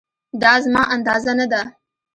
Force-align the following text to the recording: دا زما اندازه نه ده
دا 0.41 0.53
زما 0.63 0.81
اندازه 0.95 1.33
نه 1.39 1.45
ده 1.51 1.61